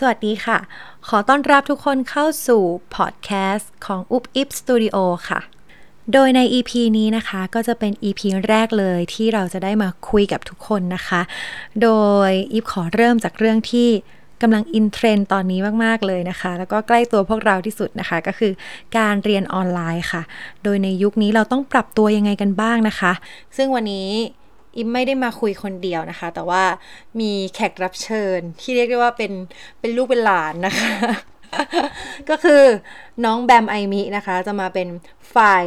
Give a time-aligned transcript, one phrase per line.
[0.00, 0.58] สวัสดีค่ะ
[1.08, 2.62] ขอต้อนรับทุกคนเข้าสู่
[2.94, 4.96] พอดแคสต์ของอุบอิบสตูดิโอ
[5.28, 5.40] ค่ะ
[6.12, 11.20] โดยใน EP นี้นะคะก็จะเป็น EP แรกเลยที่เราจะได้มาคุยกับทุกคนนะคะ
[11.82, 11.90] โด
[12.28, 13.88] ยอิบขอเริ่มจากเรื่องที่
[14.42, 18.52] กำลังอินเทรนด์ตอนนี้มาก ๆ เลยนะคะ แล้วก็ใกล้ตัวพวกเราที่สุดนะคะ ก็คือ
[18.96, 20.22] การเรียนออนไลน์ค่ะ
[20.64, 23.12] โดยในยุคนี้เราต้องปรับตัวยังไงกันบ้างนะคะ
[23.56, 24.08] ซึ่งวันนี้
[24.76, 26.62] อิบไม่ได้มาคุยคนเดียวนะคะ แต่ว่า
[27.20, 29.32] มีแขกรับเชิญที่เรียกได้ว่าเป็น
[29.80, 30.92] เป็นลูกเป็นหลานนะคะ
[32.30, 32.62] ก็คือ
[33.24, 34.88] น้องแบมไอมินะคะ จะมาเป็น
[35.34, 35.64] ฝ่าย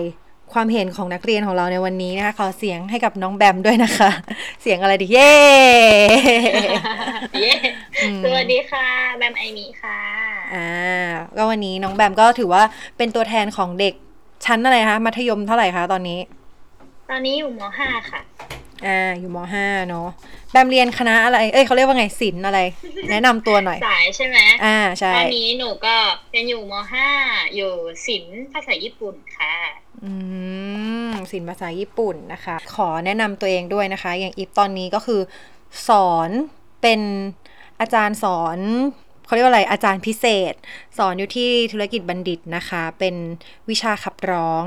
[0.54, 4.12] ความเห็นของนักเรียนของเราในวันนี้นะคะขอเสียงให้กับน้องแบมด้วยนะคะ
[4.62, 5.34] เสียงอะไรดีเย้
[7.42, 7.54] เย้
[8.24, 10.00] สวัสดีค่ะ แบมไอมีค่ะ
[10.56, 10.70] อ่า
[11.38, 12.64] ก็วันนี้น้องแบมก็ถือว่า
[12.98, 13.94] เป็นตัวแทนของเด็ก
[14.46, 16.20] ชั้นอะไรคะมัธยมเท่าไหร่คะตอนนี้
[17.10, 18.20] ตอนนี้อยู่ม .5 ค่ะ
[18.86, 20.08] อ่าอยู่มห้าเนาะ
[20.52, 22.60] แบมเรียนคณะอะไร เอ้ยเขาเรียกว่าไงศิลป์อะไร
[23.12, 25.96] แนะนำตัวหน่อย สายใช่ไหมอ่าใช่ตอนนี้หนูก็
[26.32, 26.74] เรียนอยู่ม
[27.14, 27.72] .5 อยู่
[28.08, 29.56] ศิลป์ภาษาญี่ปุ่นค่ะ
[30.04, 30.12] อื
[31.10, 35.22] มศิลป์ภาษาญี่ปุ่นนะคะ ขอแนะนำตัวเองด้วยนะคะ อย่างอีฟตอนนี้ก็คือ
[35.88, 36.30] สอน
[36.82, 37.02] เป็น
[37.80, 38.60] อาจารย์สอน
[39.26, 40.54] เขาเรียกว่าอะไรอาจารย์พิเศษ
[40.98, 43.16] สอนอยู่ที่ธุรกิจบัณฑิตนะคะ เป็น
[43.70, 44.64] วิชาขับร้อง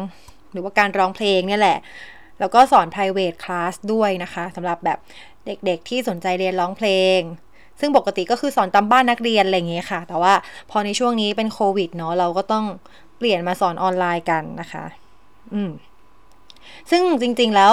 [0.53, 1.79] หรือว่าการร้องเพลงเนี่ยแหละ
[2.45, 4.99] แล้วก็สอน private class ด้วยนะคะสำหรับแบบ
[5.47, 7.21] เด็กๆที่สนใจเรียนร้องเพลง
[7.81, 10.35] ซึ่งปกติก็คือสอนตามบ้านนักเรียนอะไรอย่างเงี้ยค่ะ แต่ว่า
[10.71, 12.65] พอในช่วงนี้เป็นโควิดเนาะเราก็ต้อง
[13.19, 14.85] เปลี่ยนมาสอนออนไลน์กันนะคะ
[15.55, 15.71] อืม
[16.91, 17.73] ซึ่งจริงๆแล้ว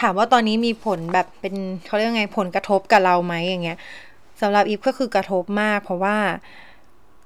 [0.00, 1.54] ถามว่าตอนนี้มีผลแบบเป็น
[1.86, 3.78] เขาเรียกไงผลกระทบกับเราไหมอย่างเงี้ย
[4.40, 6.16] สำหรับอีฟก็คือกระทบมาก เพราะว่า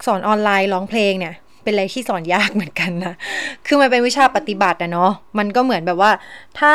[0.06, 1.34] สอนออนไลน์ร้องเพลงเนี่ย
[1.66, 3.14] เป็นอะไรที่สอนยากเหมือนกันนะ
[3.66, 6.12] คือมันเป็นวิชาปฏิบัติอะเนาะ มันก็เหมือนแบบว่า
[6.60, 6.74] ถ้า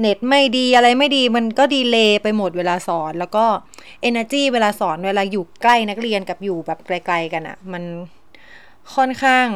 [0.00, 3.44] เน็ตไม่ดีอะไรไม่ดี มันก็ดีเลย์ไปหมดเวลาสอน แล้วก็
[4.08, 7.82] energy เวลาสอนเวลาอยู่ใกล้นักเรียนกับอยู่แบบไกลๆกันอะมัน
[8.94, 9.46] ค่อนข้าง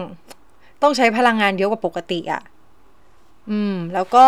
[0.83, 2.43] ต้องใช้พลังงานเยอะกว่าปกติอะ
[3.51, 4.27] อืม แล้วก็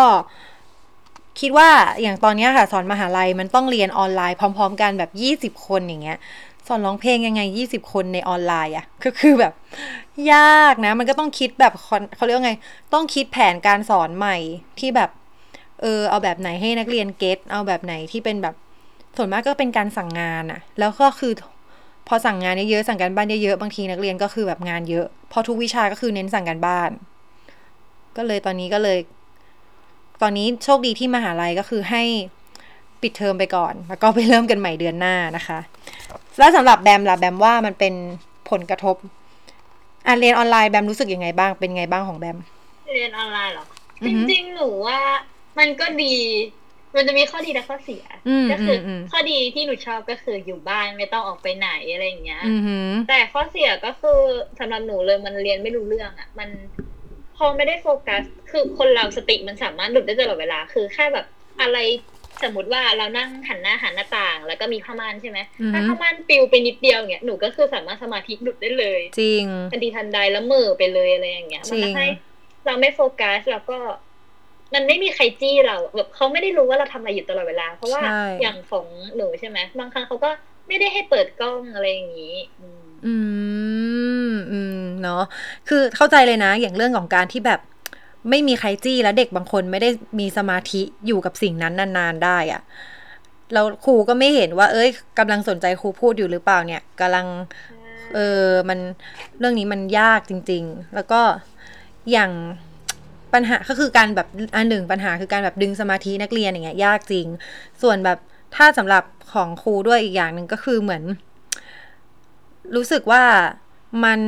[1.39, 1.69] คิดว่า
[2.01, 6.17] อย่างตอนเนี้ยค่ะ สอนมหาลัยมันต้องเรียนออนไลน์พร้อม ๆ กันแบบยี่สิบคนอย่างเงี้ย
[6.67, 9.53] สอนร้องเพลงยังไงยี่สิบคนในออนไลน์อะก็คือแบบ
[10.33, 11.73] ยากนะ มันก็ต้องคิดแบบ
[12.15, 12.53] เขาเรียกว่าไง
[12.93, 14.37] ต้องคิดแผนการสอนใหม่
[14.79, 15.09] ที่แบบ
[15.81, 18.55] เออ เอาแบบไหนให้นักเรียนเก็ตเอาแบบไหนที่เป็นแบบ
[19.17, 21.33] ส่วนมากก็เป็นการสั่งงานอะแล้วก็คือ
[22.07, 26.89] พอสั่งงานเยอะๆสั่งการบ้านเยอะๆบางทีนักเรียนก็คือแบบงานเยอะ พอทุกวิชาก็คือเน้นสั่งการบ้าน
[28.17, 28.99] ก็เลยตอนนี้ก็เลย
[30.21, 32.03] ตอนนี้โชคดีที่มหาลัยก็คือให้
[33.01, 35.59] ปิดเทอมไปก่อน แล้วก็ไปเริ่มกันใหม่เดือนหน้านะคะ
[36.37, 37.93] แล้วสำหรับแบมล่ะแบมว่ามันเป็น
[38.49, 38.95] ผลกระทบ
[40.07, 42.37] อะเรียนออนไลน์แบมรู้สึกยังไงบ้างเป็นไงบ้างของแบม
[42.93, 43.65] เรียนออนไลน์เหรอ
[44.03, 44.99] อืจอฮึริงๆหนูว่า
[45.59, 46.15] มันก็ดี
[46.95, 54.19] มันจะมีข้อดีและข้อเสียอืมก็คืออมข้อดีที่หนูชอบก็คืออยู่บ้านไม่ต้องออกไปไหนอะไรอย่างเงี้ยอือหือแต่ข้อเสียก็คือ
[54.59, 56.49] สำหรับหนูเลยมันเรียนไม่รู้เรื่องอะ่ะ มัน
[57.37, 61.25] พอไม่ได้โฟกัส คือคนเราสติมันสามารถหลุดได้ตลอดเวลา คือแค่แบบ
[61.61, 61.77] อะไร
[62.43, 72.07] สมมติว่าเรานั่งหันหน้าหันหน้าต่าง แล้วก็มีผ้าม่านใช่ไหมอือฮึถ้าผ้าม่านปลิวไปนิดเดียวเนี่ยหนูก็คือสามารถสมาธิหลุดได้เลย จริงทันทีทันใดแล้วมือไปเลยอะไรอย่างเงี้ยจริมันงทำให้
[72.65, 73.77] เราไม่โฟกัสแล้วก็
[74.73, 80.29] มันไม่มีใครจี้เราแบบเขาไม่ได้รู้ว่าเราทำอะไรอยู่ตลอดเวลา เพราะว่าใช่อย่างของหนูใช่ไหมบางครั้งเขาก็
[80.67, 83.15] ไม่ได้ให้เปิดกล้องอะไรอย่างนี้ อืมอื
[84.29, 85.23] มอืมเนาะ
[85.69, 87.59] คือเข้าใจเลยนะ อย่างเรื่องของการที่แบบ
[88.29, 89.89] ไม่มีใครจี้แล้วเด็กบางคนไม่ได้
[90.19, 92.61] มีสมาธิอยู่กับสิ่งนั้นนานๆได้อะ
[93.53, 94.89] แล้วครูก็ไม่เห็นว่า เอ้ย
[95.19, 97.25] กำลังสนใจครูพูดอยู่หรือเปล่าเนี่ยกำลัง
[98.15, 98.79] เออมัน
[99.39, 101.21] เรื่องนี้มันยากจริง ๆ แล้วก็
[102.11, 102.31] อย่าง
[103.33, 107.27] ปัญหาก็คือการแบบอันหนึ่งปัญหาคือการแบบดึงสมาธินักเรียนอย่างเงี้ยยากจริง
[107.81, 108.17] ส่วนแบบ
[108.55, 111.03] ถ้าสำหรับของครูด้วยอีกอย่างหนึ่งก็คือเหมือน
[112.75, 113.23] รู้สึกว่า
[114.03, 114.19] มัน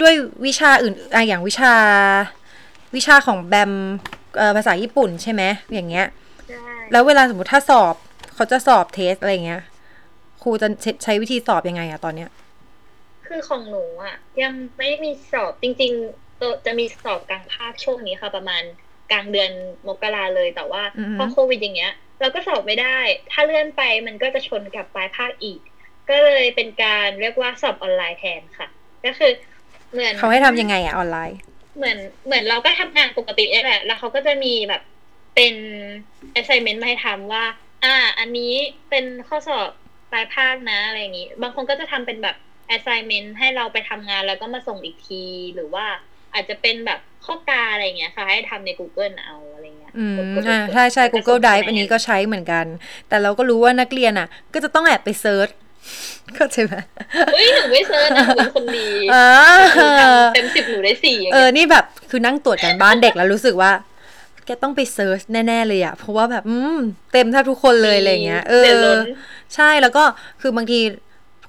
[0.00, 0.14] ด้วย
[0.46, 1.74] วิชาอื่นอะอย่างวิชา
[2.96, 3.72] วิชาของแบม
[4.36, 5.42] เอ่อภาษาญี่ปุ่นใช่ไหม
[5.72, 6.06] อย่างเงี้ย
[6.48, 7.94] ใช่แล้วเวลาสมมติถ้าสอบ
[8.34, 9.62] เขาจะสอบเทสอะไรเงี้ย
[10.42, 12.30] ครูจะใช้ใช้วิธีสอบยังไงอะตอนเนี้ย
[13.26, 18.62] คือของหนูอะยังไม่มีสอบจริงๆตัวจะมีสอบกลางภาคช่วงนี้ค่ะประมาณ
[19.12, 19.50] กลางเดือน
[19.86, 22.98] มกราเลยแต่ว่าอือฮึพอโควิดอย่างเงี้ย เราก็สอบไม่ได้
[23.32, 25.60] ถ้าเลื่อนไปมันก็จะชนกับปลายภาคอีก
[26.08, 28.68] ก็เลยเป็นการเรียกว่าสอบออนไลน์แทนค่ะ
[29.04, 29.32] ก็คือ
[29.92, 31.38] เหมือนเขาให้ทำยังไงอะออนไลน์
[31.76, 34.82] เหมือนเหมือนเราก็ทำงานปกตินี่แหละ แล้วเขาก็จะมีแบบ
[35.34, 35.54] เป็น
[36.38, 37.44] assignment มาให้ทำว่า
[37.84, 38.52] อ่า อันนี้
[38.90, 39.70] เป็นข้อสอบ
[40.12, 42.36] ปลายภาคนะอะไรอย่างนี้ บางคนก็จะทำเป็นแบบ
[42.76, 45.24] assignment ให้เราไปทำงานแล้วก็มาส่งอีกที
[45.54, 45.86] หรือว่า
[46.34, 52.66] อาจจะเป็นแบบข้อกาอะไรอย่างเงี้ยค่ะ ให้ทำใน Google เอาอะไรเงี้ยอืมกดๆๆอ่าใช่ใช่แล้วก็ Google ส่ง Drive คะแอันนี้ก็ใช้เหมือนกัน
[53.08, 55.48] แต่เราก็รู้ว่านักเรียนอะ ก็จะต้องแอบไปเซิร์ช
[56.36, 56.74] เข้าใจไหม
[57.34, 59.26] เฮ้ยหนูไม่เซิร์ชนะหนูเป็นคนดีอ่า
[59.74, 63.72] หนูทำเต็มสิบหนูได้สี่อย่างเออเงี้ยนี่แบบคือนั่งตรวจกันบ้านเด็กแล้วรู้สึกว่า
[64.46, 66.78] แกต้องไปเซิร์ชแน่ ๆ เลยอะเพราะว่าแบบอืม
[67.12, 68.98] เต็มแทบทุกคนเลยอะไรเงี้ย เอเดือดร้ออน
[69.54, 70.02] ใช่แล้วก็
[70.40, 70.80] คือบางที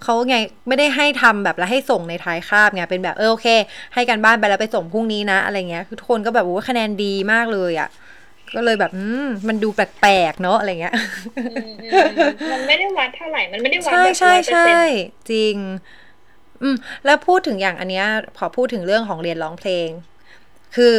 [0.03, 0.35] เขาไง
[0.67, 3.47] ไม่ได้ให้ทำแบบแล้วให้ส่งในท้ายคาบไงเป็นแบบเออโอเค
[3.93, 7.89] ให้การบ้านไปแล้วไปส่งพรุ่งนี้นะอะไรเงี้ยคือทุกคนก็แบบโอ้คะแนนดีมากเลยอะ
[8.55, 10.95] ก็เลยแบบอืมมันดูแปลกๆเนาะอะไรเงี้ย
[11.37, 12.01] อืมอืม
[12.51, 14.95] มันไม่ได้วัดเท่าไหร่มันไม่ได้วัดใช่แบบใช่ร้อยเปอร์ใช่เซ็นต์
[15.31, 15.55] จริง
[16.61, 16.75] อืม
[17.05, 18.05] แล้วพูดถึงอย่างอันเนี้ย
[18.37, 19.89] พอพูดถึงเรื่องของเรียนร้องเพลง
[20.75, 20.97] คือ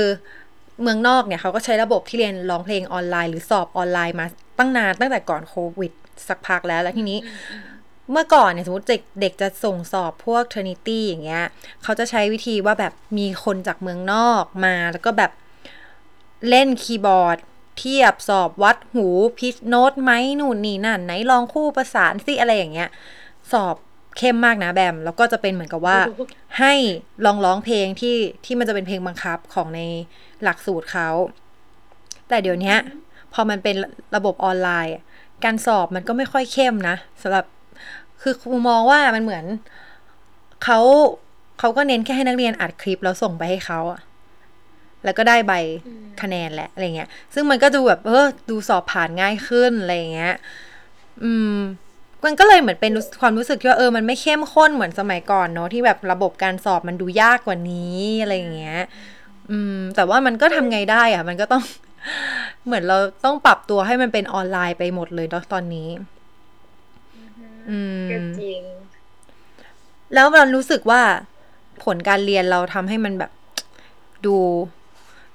[0.83, 4.27] เมืองนอกเนี่ยเขาก็ใช้ระบบที่เรียนร้องเพลงออนไลน์หรือสอบออนไลน์มา
[4.59, 5.93] ตั้งนานตั้งแต่ก่อนโควิด
[6.29, 7.19] สักพักแล้วแล้วทีนี้
[8.11, 11.45] เมื่อก่อนเนี่ยสมมติเด็กเด็กจะส่งสอบพวก Trinity อย่างเงี้ย
[11.83, 15.31] เขาจะใช้วิธีว่าแบบมีคนจากเมืองนอกมา แล้วก็แบบ
[16.49, 17.39] เล่นคีย์บอร์ด
[17.79, 19.07] เทียบสอบวัดหู
[19.39, 20.11] พิชโน้ตไหม
[20.41, 22.89] นู่นนี่นั่น ไหนลองคู่ประสานสิอะไรอย่างเงี้ย
[23.53, 23.77] สอบ
[24.19, 25.99] เข้มมากนะแบม แล้วก็จะเป็นเหมือนกับว่า
[26.59, 26.75] ให้
[27.25, 29.81] ลองร้องเพลงที่ที่มันจะเป็นเพลงบังคับของใน
[30.43, 31.09] หลักสูตรเขา
[32.29, 32.77] แต่เดี๋ยวเนี้ย
[33.33, 33.77] พอมันเป็น
[34.17, 35.03] ระบบออนไลน์อะ
[35.45, 37.45] การสอบมันก็ไม่ค่อยเข้มนะสำหรับ
[38.23, 39.45] คือครูมองว่ามันเหมือน
[40.65, 40.79] เขา
[41.59, 44.01] เขาก็เน้นแค่ให้นักเรียนอัดคลิปแล้วส่งไปให้เขาอะ
[45.05, 45.53] แล้วก็ได้ใบ
[46.23, 50.35] คะแนนแหละอะไรเงี้ย ซึ่งมันก็ดูแบบเออดูสอบผ่านง่ายขึ้นอะไรเงี้ย
[51.25, 51.57] อืม
[52.25, 58.81] มันก็เลยเหมือนเป็นรู้ความรู้สึกที่ว่าเออมันไม่เข้มข้นเหมือนสมัยก่อนเนาะที่แบบระบบการสอบมันดูยากกว่านี้อะไรอย่างเงี้ย
[59.51, 61.63] อืม แต่ว่ามันก็ทำไงได้อะมันก็ต้อง
[62.67, 65.89] เหมือนเราต้องปรับตัวให้มันเป็นออนไลน์ไปหมดเลยเนาะตอนนี้
[67.71, 68.61] อืมก็จริง
[70.15, 71.03] แล้วเรารู้สึกว่า
[71.85, 73.31] ผลการเรียนเราทำให้มันแบบ
[74.27, 74.37] ดู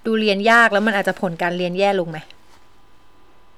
[0.07, 2.17] ดูเรียนยากแล้วมันอาจจะผลการเรียนแย่ลงไหม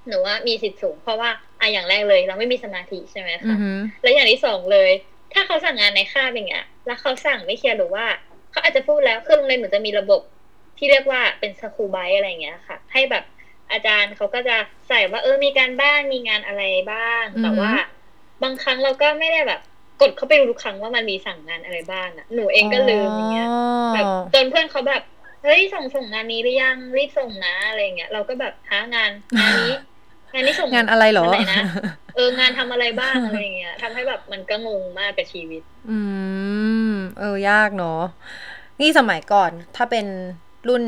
[0.07, 1.29] หนูว่ามีสิทธิ์สูง เพราะว่า
[1.59, 4.91] อะอย่างแรกเลย เราไม่มีสมาธิใช่ไหมอืคะอหือแล้วอย่างที่สองเลย
[5.33, 8.05] ถ้าเขาสั่งงานในคาบอย่างเงี้ยแล้วเขาสั่งไม่เคลียร์หรือว่า
[8.51, 10.21] เขาอาจจะพูดแล้วคือโรงเรียนเหมือนจะมีระบบ
[10.77, 13.23] ที่เรียกว่าเป็นสคูไบอะไรอย่างเงี้ยค่ะ ให้แบบ
[13.71, 14.57] อาจารย์เขาก็จะ
[14.87, 17.71] ใส่ว่าเออมีการบ้านมีงานอะไรบ้างอือฮึแต่ว่า
[18.43, 19.61] บางครั้งเราก็ไม่ได้แบบ
[20.01, 23.47] กดเข้าไปดูทุกครั้งว่ามันมีสั่งงานอะไรบ้างอะหนูเองก็ลืมอย่างเงี้ย
[23.93, 25.03] แบบจนเพื่อนเขาแบบ
[25.43, 29.73] เฮ้ยส่งส่งงานนี้หรือยังรีบส่งนะอะไรอย่างเงี้ยเราก็แบบหางานงานนี้
[30.33, 31.63] งานนี้ส่งงานอะไรเหรอวันไหนนะ
[32.15, 35.99] เอองานทำอะไรบ้างอะไรอย่างเงี้ยทำให้แบบมันก็งงมากกับชีวิต อื
[36.91, 38.01] ม เออยากเนาะ
[38.81, 40.05] นี่สมัยก่อนถ้าเป็น
[40.69, 40.83] รุ่น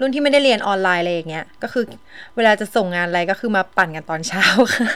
[0.00, 1.84] รุ่นที่ไม่ได้เรียนออนไลน์อะไรอย่างเงี้ย ก็คือ
[2.36, 4.44] เวลาจะส่งงานอะไรก็คือมาปั่นกันตอนเช้า
[4.74, 4.88] ค่ะ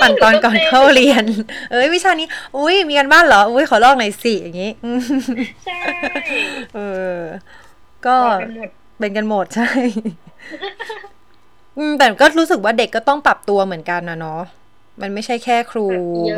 [0.00, 1.24] ปั่นตอนก่อนเข้าเรียน
[1.70, 2.26] เอ้ยวิชานี้
[2.56, 5.00] อุ้ยมีกันบ้านเหรอ อุ้ยขอลอกหน่อยสิอย่างงี้อืม
[5.64, 5.80] ใช่
[6.74, 6.80] เอ
[7.16, 7.20] อ
[8.06, 9.70] ก็บอกกันหมดเป็นกันหมดใช่
[11.78, 14.42] อืมแต่ก็รู้สึกว่าเด็กก็ต้องปรับตัวเหมือนกันนะเนาะ
[15.02, 15.86] มันไม่ใช่แค่ครู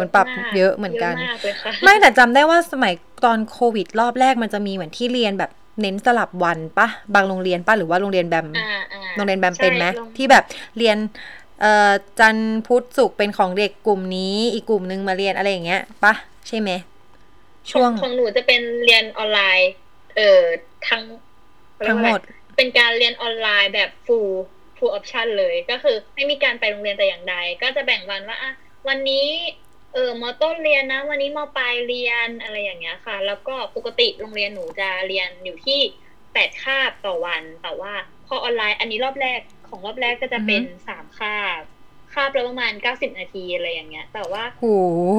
[0.01, 0.27] มันปรับ
[0.57, 2.95] เยอะเหมือนกันเยอะมากเลยค่ะไม่แต่จำได้ว่าสมัย
[3.25, 5.51] ตอนโควิดรอบแรกมันจะมีเหมือนที่เรียนแบบ
[5.81, 10.45] เน้นสลับวันปะบางโรงเรียนปะหรือว่าโรงเรียนแบมอ่าอ่าโรงเรียนแบมเป็นไหมใช่โรงที่แบบ
[10.79, 10.99] เรียน
[11.61, 16.13] เอ่อจันทร์พุธศุกร์เป็นของเด็กกลุ่มนี้ อีกกลุ่มนึงมาเรียนอะไรอย่างเงี้ยปะ
[16.49, 16.71] ใช่ไหม
[17.71, 19.71] ช่วงของของหนูจะเป็นเรียนออนไลน์
[20.17, 20.43] เอ่อ
[20.89, 21.03] ทั้ง
[21.89, 22.21] ทั้งหมด
[22.57, 24.33] เป็นการเรียนออนไลน์แบบ full
[24.77, 28.53] full option เลยก็คือไม่มีการไปโรงเรียนแต่อย่างใด ก็จะแบ่งวันว่าอะ
[28.89, 29.27] วันนี้
[29.95, 35.81] เออมอต้นเรียนนะ วันนี้มอปลายเรียนอะไรอย่างเงี้ยค่ะ แล้วก็ปกติโรงเรียนหนูจะเรียนอยู่ที่
[36.33, 37.93] แปดคาบต่อวัน แต่ว่า
[38.27, 41.63] พอออนไลน์อันนี้รอบแรกของรอบแรกก็จะเป็นสามคาบ
[42.13, 44.67] คาบละประมาณเก้าสิบนาทีอะไรอย่างเงี้ย แต่ว่าโอ้โห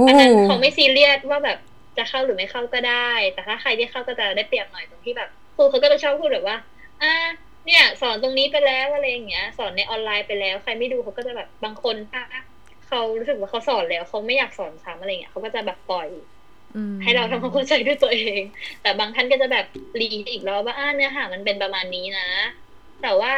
[0.07, 1.57] อันนั้นเขาไม่ซีเรียสว่าแบบ
[1.97, 6.57] จะเข้าหรือไม่เข้าก็ได้ แต่ถ้าใครที่เข้าก็จะได้เปรียบหน่อยตรงที่แบบครูเขาก็จะชอบพูดแบบว่า
[7.01, 7.13] อ่า
[7.65, 12.21] เนี่ย สอนตรงนี้ไปแล้วอะไรอย่างเงี้ย สอนในออนไลน์ไปแล้ว ใครไม่ดูเขาก็จะแบบบางคนถ้า
[12.89, 16.09] เขารู้สึกว่าเขาสอนแล้วเขาไม่อยากสอนซ้ำอะไรเงี้ยเขาก็จะแบบปล่อย
[16.73, 18.41] อืมให้เราทำความเข้าใจด้วยตัวเอง
[18.81, 19.65] แต่บางท่านก็จะแบบ
[19.99, 22.23] รีอีกรอบว่าอ่าเนื้อหามันเป็นประมาณนี้นะ
[23.01, 23.33] แต่ว่า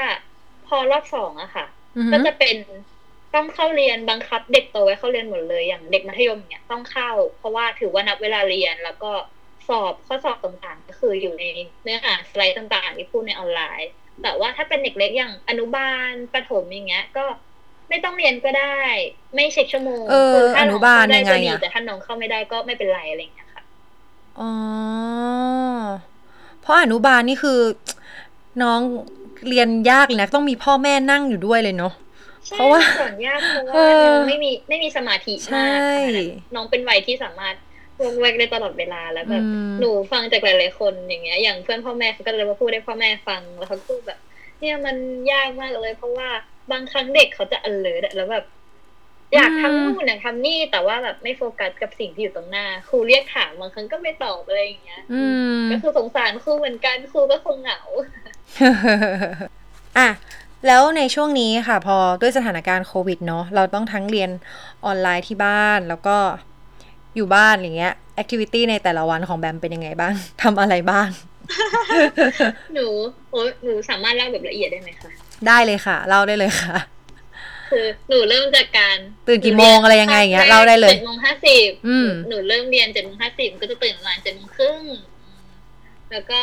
[0.66, 1.66] พอรอบสองอะค่ะ
[1.96, 2.58] อือหืก็อจะเป็น
[3.34, 9.08] ต้องเข้าเรียนบังคับ เด็กโตไว้เข้าเรียนหมดเลยอย่างเด็กมัธยมเนี่ยต้องเข้า เพราะว่าถือว่านับเวลาเรียนแล้วก็
[9.68, 11.44] สอบข้อสอบต่างๆ ก็คืออยู่ใน
[11.84, 13.90] เนื้อหาสไลด์ต่างๆ ที่พูดในออนไลน์
[14.22, 17.22] แต่ว่าถ้าเป็นเด็กเล็กอย่างอนุบาลประถมอย่างเงี้ย ก็
[17.92, 18.78] ไม่ต้องเรียนก็ได้
[19.36, 23.64] ไม่เช็คชั่วโมงเออคืถ้อนุบาลน้อเข้ยังไงก็ดีอะแต่ถ้าน้องเข้าไม่ได้ก็ไม่เป็นไรอะไรอย่างเงี้ยค่ะ
[24.40, 24.52] อ๋อ
[26.62, 27.60] เพราะอนุบาลนี่คือ
[28.64, 28.80] น้อง
[29.50, 31.94] เรียนยากเลยนะต้องมีพ่อแม่นั่งอยู่ด้วยเลยเนาะ
[32.48, 37.56] ใช่เพราะว่าสอนยากเพราะเอว่าอยังไม่มีไม่มีสมาธิใช่มากขนาดนั้นน้องเป็นวัยที่สามารถ
[38.02, 44.20] วงแวกได้ตลอดเวลาแล้วแบบอืมหนูฟังจากหลายๆคนอย่างเงี้ยอย่างเพื่อนพ่อแม่เขาก็เลยมาพูดให้พ่อแม่ฟังแล้วเขาก็พูดแบบ
[44.60, 44.96] เนี่ยมัน
[45.32, 46.30] ยากมากเลย เพราะว่า
[46.72, 48.46] บางครั้งเด็กเขาจะ alert อะแล้วแบบ
[49.36, 55.24] อยากทำนู่นอยากทำนี่แต่ว่าแบบไม่โฟกัสกับสิ่งที่อยู่ตรงหน้า ครูเรียกถามบางครั้งก็ไม่ตอบอะไรอย่างเงี้ยอื
[55.58, 57.82] มก็คือสงสารครูเหมือนกันครูก็คงเหงา
[59.98, 60.10] อะ
[60.68, 64.30] แล้วในช่วงนี้ค่ะ พอด้วยสถานการณ์โควิดเนาะเราต้องทั้งเรียน
[64.86, 66.18] ออนไลน์ที่บ้านแล้วก็
[67.16, 71.08] อยู่บ้านอย่างเงี้ย activity ในแต่ละวันของแบมเป็นยังไงบ้างทำอะไรบ้าง
[72.74, 72.88] หนู
[73.32, 75.10] โอ้หนูสามารถเล่าแบบละเอียดได้ไหมคะ
[75.48, 76.78] ได้เลยค่ะ เล่าได้เลยค่ะ
[77.72, 84.82] คือหนูเริ่มจากการตื่นกี่โมงอะไรยังไงอย่างเงี้ยเล่าได้เลยเจ็ดโมงห้าสิบอืมหนูเริ่มเรียนเจ็ดโมงห้าสิบก็จะตื่นประมาณเจ็ดโมงครึ่ง
[86.12, 86.40] แล้วก็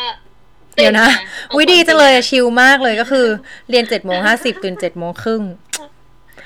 [0.75, 3.27] เดี๋ยวนะตื่มาวิดีจังเลยอะชิลมากเลยก็คือ
[3.69, 5.41] เรียนเจ็ดโมงห้าสิบตื่นเจ็ดโมงครึ่ง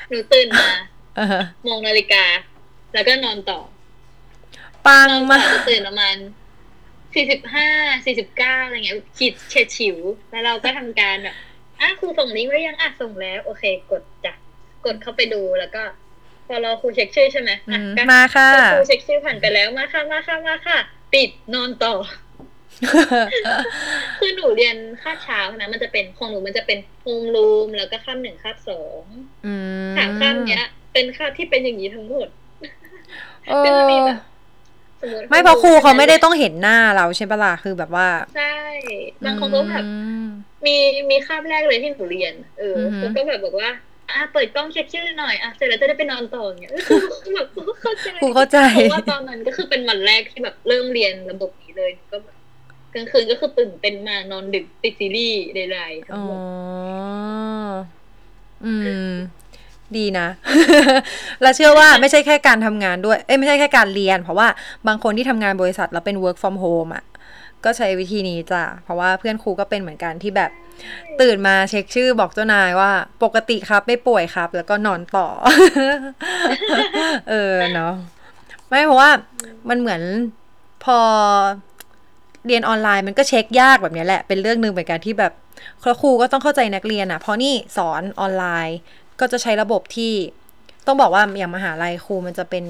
[0.10, 0.70] หนูตื่นมา
[1.20, 2.26] อ่าฮะมองนาฬิกา
[2.94, 3.60] แล้วก็นอนต่อ
[4.88, 6.16] ปังนอนมาต่อกจะตื่นประมาณ
[7.14, 7.68] สี่สิบห้า
[8.06, 9.98] สี่สิบเก้าอะไรเงี้ยขีดเฉียดฉิว
[10.32, 11.36] แล้วเราก็ทำการแบบ
[11.80, 14.34] อะครูส่งลิงก์ไว้ยังอะส่งแล้ว โอเค กดจ้ะ
[14.86, 15.84] กดเข้าไปดูแล้วก็
[16.48, 20.78] พอรอครูเช็คชื่อใช่ไหมอือะมก็มาค่ะก็ครูเช็คชื่อผ่านไปแล้วมาค่ะมาค่ะมาค่ะ
[21.14, 21.94] ปิดนอนต่อ
[24.20, 29.04] คือหนูเรียนคาบเช้านะมันจะเป็นของหนูมันจะเป็นโฮมรูมแล้วก็คาบหนึ่งคาบสอง
[29.46, 29.54] อื
[29.90, 32.28] มสามคาบเนี้ย เป็นคาบที่เป็นอย่างนี้ทั้งหมด
[33.46, 34.33] โอ้ก็จะมีแบบส
[35.08, 38.44] มมติไม่เพราะครูเขาไม่ได้ต้องเห็นหน้าเราใช่ปะล่ะคือแบบว่า ใช่
[39.26, 39.88] บางคนก็แบบอื
[40.26, 40.28] ม
[40.66, 40.76] มี
[41.10, 43.70] มีคาบแรกเลยที่หนูเรียน เอออือฮึเขาก็แบบบอกว่า
[44.10, 46.82] อะเปิดกล้องเช็คชื่อหน่อยอะเสร็จแล้วจะได้ไปนอนต่ออย่างเงี้ยเออ
[47.22, 47.48] คือแบบ
[47.82, 52.38] เข้าใจครูเข้าใจเพราะว่าตอนนั้นก็คือเป็นวันแรกที่แบบเริ่มเรียนระบบนี้เลยก็แบบ
[52.94, 56.42] กลางคืนก็คือตื่นเป็นมานอนดึกติดซีรีส์ใดๆทั้อ๋งอหมด
[58.64, 58.74] อื
[59.08, 59.10] ม
[60.00, 60.28] ดีนะ
[61.42, 64.48] แล้วเชื่อว่าไม่ใช่แค่การทำงานด้วย เอ้ยไม่ใช่แค่การเรียน เพราะว่า
[64.88, 67.04] บางคนที่ทำงานบริษัทแล้วเป็น work from home อะ
[67.66, 70.52] ก็ใช้วิธีนี้จ้ะ เพราะว่าเพื่อนครูก็เป็นเหมือนกันที่แบบ
[71.22, 72.92] ตื่นมาเช็คชื่อบอกเจ้านายว่า
[73.24, 75.28] ปกติครับไม่ป่วยครับ แล้วก็นอนต่อ
[77.30, 77.94] เออเนาะ
[78.70, 79.10] ไม่เพราะว่า
[79.70, 80.02] มันเหมือน
[80.84, 81.00] พอ
[82.48, 85.34] เรียนออนไลน์มันก็เช็คยากแบบเนี้ยแหละ เป็นเรื่องหนึ่งเหมือนกันที่แบบ
[86.02, 88.78] ครูก็ต้องเข้าใจนักเรียนอะ เพราะนี่สอนออนไลน์
[89.20, 90.14] ก็จะใช้ระบบที่
[90.88, 92.66] ต้องบอกว่าอย่างมหาลัยครูมันจะเป็น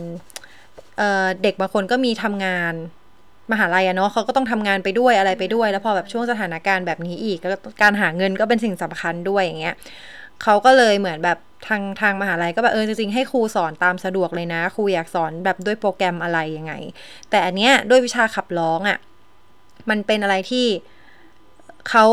[0.98, 2.74] เเด็กบางคนก็มีทำงาน
[3.52, 9.76] มหาลัยอะเนาะเขาก็ต้องทำงานไปด้วยอะไรไปด้วย แล้วพอแบบช่วงสถานการณ์แบบนี้อีกแล้วการหาเงินก็เป็นสิ่งสำคัญด้วยอย่างเงี้ย
[10.44, 16.74] เขาก็เลยเหมือนแบบทางทางมหาลัยก็แบบเออจริงๆให้ครูสอนตามสะดวกเลยนะ ครูอยากสอนแบบด้วยโปรแกรมอะไรยังไง
[17.30, 18.98] แต่อันเนี้ยด้วยวิชาขับร้องอะ่ะ
[19.90, 20.66] มันเป็นอะไรที่
[21.90, 22.06] เขา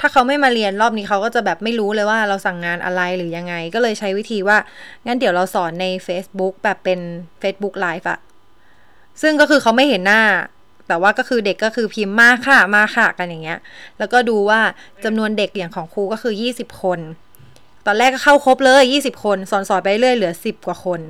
[0.00, 4.58] ถ้าเขาไม่มาเรียนรอบนี้เขาก็จะแบบไม่รู้เลยว่าเราสั่งงานอะไรหรือยังไง ก็เลยใช้วิธีว่า
[5.06, 7.00] งั้นเดี๋ยวเราสอนใน Facebook แบบเป็น
[7.42, 8.18] Facebook Live อะ
[9.22, 10.22] ซึ่งก็คือเขาไม่เห็นหน้า
[10.88, 13.58] แต่ว่าก็คือเด็กก็คือพิมพ์มาค่ะมาค่ะกันอย่างเงี้ย
[13.98, 14.60] แล้วก็ดูว่า
[15.04, 16.98] จำนวนเด็กอย่างของครูก็คือ 20 คน
[17.86, 21.00] ตอนแรกก็เข้าครบเลย 20 คน สอนสอนไปเรื่อยเหลือ 10 กว่าคน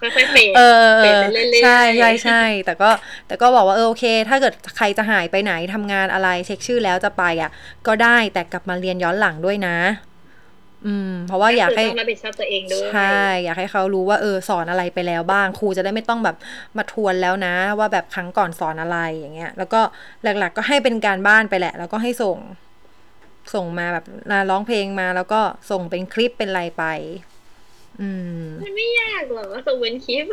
[0.00, 2.90] ค่อยๆเฟดเออเอเปลี่ยนเรื่อยๆใช่ใช่ใช่แต่ก็
[3.26, 7.50] แต่ก็บอกว่าเออโอเค ถ้าเกิดใครจะหายไปไหนทำงานอะไรเช็คชื่อแล้วจะไปอะ
[7.86, 9.76] ก็ได้แต่กลับมาเรียนย้อนหลังด้วยนะ
[10.86, 16.36] อืม เพราะว่าอยากให้ต้องรับผิดชอบตัวเองด้วยใช่ อยากให้เขารู้ว่าเออสอนอะไรไปแล้วบ้างครูจะได้ไม่ต้องแบบ
[16.76, 19.80] มาทวนแล้วนะ ว่าแบบครั้งก่อนสอนอะไรอย่างเงี้ย แล้วก็
[20.22, 22.38] หลัก ๆ ก็ให้เป็นการบ้านไปแหละ แล้วก็ให้ส่ง
[23.54, 24.04] ส่งมาแบบ
[24.50, 25.40] ร้องเพลงมา แล้วก็
[25.70, 26.84] ส่งเป็นคลิปเป็นอะไรไป
[27.37, 27.37] อื
[28.42, 30.24] มมันไม่ยากหรอกส่งเป็นคลิป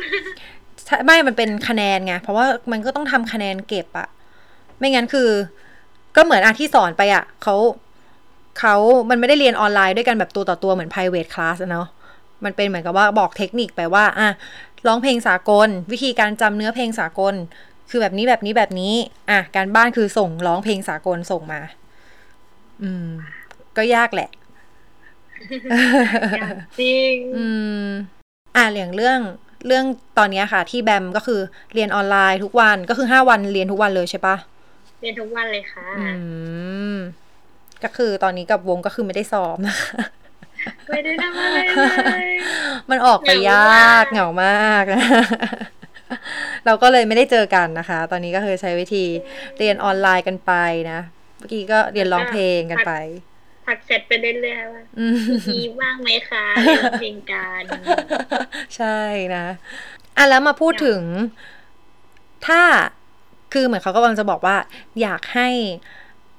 [0.86, 4.08] ใช่ไม่มันเป็นคะแนนไง เพราะว่ามันก็ต้องทำคะแนนเก็บอะ
[4.80, 5.30] ไม่งั้นคือ
[6.16, 7.56] ก็เหมือนอาที่สอนไปอะเขา
[8.60, 8.76] เขา
[9.10, 11.88] มันไม่ได้เรียนออนไลน์ด้วยกันแบบตัวต่อตัวเหมือน private class อะเนาะ
[12.46, 14.30] มันเป็นเหมือนกับว่าบอกเทคนิคไปว่าอะ
[14.88, 17.34] ร้องเพลงสากล วิธีการจำเนื้อเพลงสากล
[17.90, 18.94] คือแบบนี้แบบนี้แบบนี้
[19.30, 21.62] อะ การบ้านคือส่งร้องเพลงสากลส่งมา
[22.84, 23.08] อืม
[23.78, 24.30] ก็ยากแหละ
[26.80, 27.46] จริง อื
[27.86, 27.88] ม
[28.56, 29.20] อ่าอย่างเรื่อง
[29.68, 29.86] เรื่อง
[30.18, 31.40] ตอนเนี้ยค่ะ ที่แบมก็คือ
[31.74, 34.36] เรียนออนไลน์ทุกวันก็คือห้าวันเรียนทุกวันเลยใช่ปะ
[35.02, 36.08] เรียนทุกวันเลยค่ะ อื
[36.94, 36.96] ม
[37.84, 40.02] ก็คือตอนนี้กับวงก็คือไม่ได้ซ้อมนะคะ
[40.90, 41.82] ไม่ได้ทำอะไรเล
[42.26, 42.30] ย
[42.90, 44.84] มันออกไปยากเหงามาก
[46.66, 49.06] เราก็เลยไม่ได้เจอกันนะคะ ตอนนี้ก็คือใช้วิธี
[49.58, 50.54] เรียนออนไลน์กันไป
[50.92, 51.00] นะ
[51.38, 52.92] เมื่อกี้ก็เรียนร้องเพลงกันไป
[53.66, 55.18] ทักแชทไปเรื่อยๆว่าอืม
[55.54, 57.64] มีว่างไหมคะเรียนเพลงกัน
[58.78, 59.00] ใช่
[59.36, 59.46] นะ
[60.18, 61.02] อะแล้วมาพูดถึง
[62.48, 62.62] ถ้า
[63.54, 64.58] คือเหมือนเขากำลังจะบอกว่า
[65.02, 65.50] อยากให้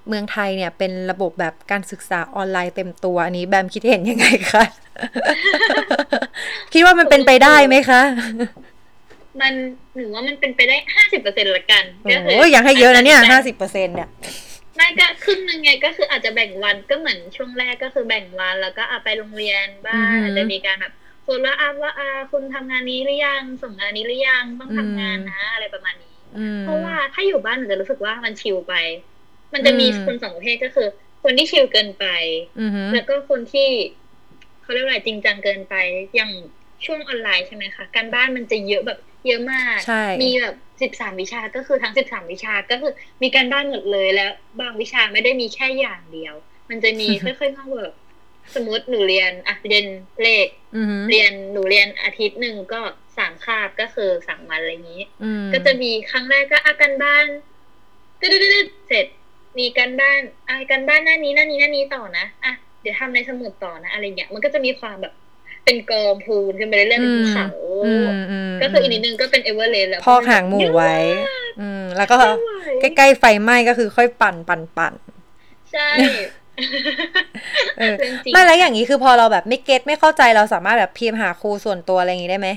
[0.09, 4.65] เมืองไทยเนี่ย เป็นระบบแบบการศึกษาออนไลน์เต็มตัว อันนี้แบมคิดเห็นยังไงคะ
[6.73, 8.03] คิดว่ามันเป็นไปได้ไหมคะ
[9.41, 9.53] มัน
[9.95, 11.85] หนูว่ามันเป็นไปได้ห้าสิบเปอร์เซ็นต์ละกัน
[12.27, 14.09] โอ้ยยังให้เยอะนะเนี่ยห้าสิบเปอร์เซ็นเนี่ย
[14.77, 20.93] ไม่ก็ครึ่งหนึงไงก็คืออาจจะแบ่งวันก็เหมือนช่วงแรกก็คือแบ่งวันแล้วก็เอาไปโรงเรียนบ้างอาจจะมีการแบบ
[21.23, 28.75] โฟลว์อัพว่าอาคุณทำงานนี้หรือยังส่งงานนี้หรือยังต้องทำงานนะอะไรประมาณนี้อืมเพราะว่าถ้าอยู่บ้านหนูจะรู้สึกว่ามันชิลไป
[29.53, 30.89] มันจะมีอืมคนสองประเภทก็คือ
[31.23, 32.07] คนที่ชิลเกินไป
[32.61, 33.69] อือหือแล้วก็คนที่
[34.63, 35.75] เขาเรียกว่าอะไรจริงจังเกินไป
[36.15, 36.33] อย่าง
[36.85, 42.93] ช่วงออนไลน์ใช่ไหมคะการบ้านมันจะเยอะแบบ เยอะมากใช่มีแบบสิบสามวิชาก็คือทั้งสิบสามวิชาก็คือ
[43.23, 44.31] มีการบ้านหมดเลยแล้ว
[44.61, 46.35] บางวิชาไม่ได้มีแค่อย่างเดียว
[46.71, 47.95] มันจะมีค่อยๆเข้าแบบ
[48.55, 49.87] สมมติหนูเรียนอะเรียน
[50.23, 52.81] เลขอือหือเรียนหนูเรียนอาทิตย์หนึ่งก็
[53.17, 57.27] สามคาบก็คือสามวันอะไรอย่างนี้อืมก็จะมีครั้งแรกก็อาการบ้าน
[58.21, 59.07] ตึ๊ดๆๆเสร็จ
[59.59, 65.15] มีการบ้านอาการบ้านหน้านี้หน้านี้หน้านี้ต่อนะอะเดี๋ยวทำในสมุดต่อนะอะไรเงี้ยมันก็จะมีความแบบ
[65.67, 67.47] เป็นกองพูนขึ้นไปเรื่อยๆเป็นภูเขา
[67.87, 70.95] อืมอืมก็คืออีกนิดนึงก็เป็นเอเวอเรสต์แล้วพอกหางหมูไว้
[71.61, 72.17] อืม แล้วก็
[72.81, 74.95] ไม่ใกล้ๆไฟไหม้ก็คือค่อยปั่นปั่นปั่น
[75.73, 75.89] ใช่
[77.79, 82.49] เออเรื่องจริงไม่แล้วอย่างนี้คือพอเราแบบไม่เก็ตไม่เข้าใจเราสามารถแบบพิมพ์หาครูส่วนตัวอะไรอย่างนี้ได้ไหม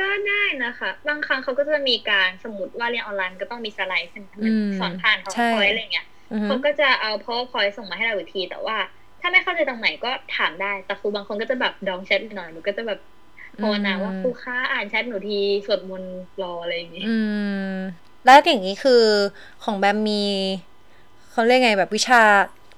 [0.00, 8.76] ก็ได้นะคะ บางครั้งเขาก็จะมีการสมมติว่าเรียนออนไลน์มันก็ต้องมีสไลด์ใช่ไหมอืมสอนผ่านเขาใช่พอยอะไรเงี้ยอือหือเขาก็จะเอาพอพอยส่งมาให้เราอีกทีแต่ว่า
[9.20, 13.00] ถ้าไม่เข้าใจตรงไหนก็ถามได้ แต่ครูบางคนก็จะแบบดองแชทหน่อยหนูก็จะแบบ
[13.60, 17.14] ภาวนาว่าครูคะอ่านแชทหนูทีสวดมนต์รออะไรอย่างงี้อื
[17.70, 17.74] ม
[18.24, 19.02] แล้วอย่างนี้คือ
[19.64, 20.22] ของแบมมี
[21.32, 22.22] เขาเรียกไงแบบวิชา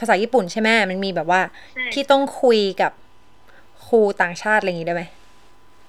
[0.00, 1.40] ภาษาญี่ปุ่นใช่ไหมมันมีแบบว่า
[1.72, 2.92] ใช่ที่ต้องคุยกับ
[3.86, 5.02] ครูต่างชาติอะไรอย่างนี้ได้ไหม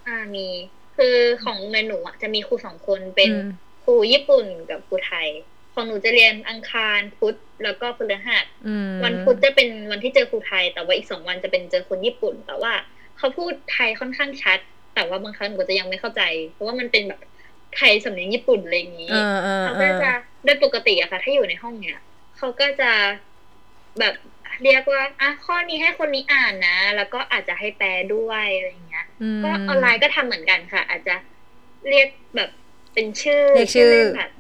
[0.06, 0.48] อ่ามี
[0.96, 3.46] คือของโรงเรียนหนูอะจะมีครูสองคนเป็นอืม
[3.84, 5.28] ครูญี่ปุ่นกับครูไทย
[5.74, 12.74] ของหนูจะเรียนอังคารพุธแล้วก็พฤหัสอืมวันพุธจะเป็นวันที่เจอครูไทย แต่ว่าอีกสองวันจะเป็นเจอคนญี่ปุ่น แต่ว่า
[13.18, 14.60] เขาพูดไทยค่อนข้างชัด
[14.96, 17.20] แต่ว่าบางครั้งหนูก็จะยังไม่เข้าใจ เพราะว่ามันเป็นแบบ
[17.78, 20.12] ไทยสำเนียงญี่ปุ่นอะไรอย่างนี้อ่าอ่าเขาก็อ่าจะ
[20.46, 22.00] โดยปกติอะค่ะ ถ้าอยู่ในห้องเนี่ย
[22.38, 22.92] เขาก็จะ
[24.00, 24.14] แบบ
[24.64, 29.06] เรียกว่าอะข้อนี้ให้คนนี้อ่านนะ แล้วก็อาจจะให้แปลด้วยอะไรอย่างเงี้ย
[29.42, 31.16] มก็ออนไลน์ก็ทำเหมือนกันค่ะ อาจจะ
[31.90, 32.50] เรียกแบบ
[32.94, 34.32] เป็นชื่อเรียกชื่อเล่นแบบ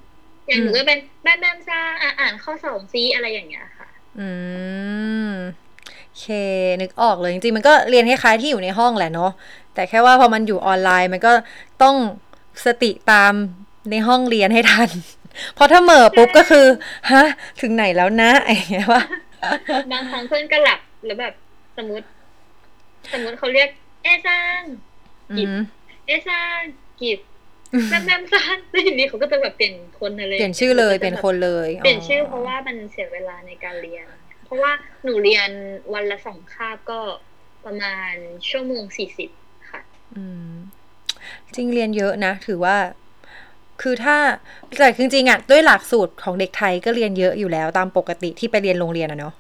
[0.52, 3.88] อย่างหนูอืมก็เป็นแบมแบมซ่าอะอ่านข้อสองซีอะไรอย่างเงี้ยค่ะ
[4.20, 4.30] อื
[5.30, 5.32] ม
[6.06, 6.26] โอเค
[6.82, 9.32] นึกออกเลยจริงๆมันก็เรียนคล้ายๆที่อยู่ในห้องแหละเนาะ
[9.74, 11.34] แต่แค่ว่าพอมันอยู่ออนไลน์มันก็
[11.84, 11.96] ต้อง
[12.66, 13.34] สติตาม
[13.92, 14.90] ในห้องเรียนให้ทัน
[15.56, 16.66] เพราะถ้าเหม่อปุ๊บก็คือ
[17.12, 17.24] ฮะ
[17.62, 19.04] ถึงไหนแล้วนะไอ้เงี้ยว่า
[19.92, 21.34] บางครั้งเพื่อนก็หลับหรือแบบ
[21.78, 22.06] สมมติ
[23.14, 23.70] สมมติเขาเรียก
[24.04, 24.62] เอซัง
[25.32, 25.58] อืม
[26.08, 26.60] เอซัง
[27.02, 27.20] กิบ
[27.90, 34.06] แบมแบมซังแล้วทีนี้เขาก็จะแบบเปลี่ยนคนอะไรเปลี่ยนชื่อเลยเปลี่ยนคนเลย เปลี่ยนชื่อเพราะว่ามันเสียเวลาในการเรียน
[34.46, 34.72] เพราะว่า
[35.04, 35.50] หนูเรียน
[35.94, 37.00] วันละสองคาบก็
[37.66, 38.14] ประมาณ
[38.50, 39.30] ชั่วโมงสี่สิบ
[39.70, 39.82] ค่ะ
[40.16, 40.52] อืม
[41.56, 42.78] จริงเรียนเยอะนะ ถือว่า
[43.82, 44.18] คือถ้า
[44.78, 49.34] แต่จริงๆอะด้วยหลักสูตรของเด็กไทยก็เรียนเยอะอยู่แล้วตามปกติที่ไปเรียนโรงเรียนอะเนาะ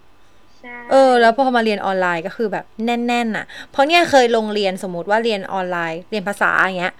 [0.59, 6.93] ใช่เออแล้วพอมาเรียนออนไลน์ก็คือแบบแน่นๆน่ะ เพราะเนี่ยเคยลงเรียนสมมติว่าเรียนออนไลน์ เรียนภาษาอย่างเงี้ย